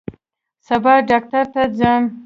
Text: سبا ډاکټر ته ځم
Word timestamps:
سبا 0.67 0.93
ډاکټر 1.09 1.45
ته 1.53 1.61
ځم 1.77 2.03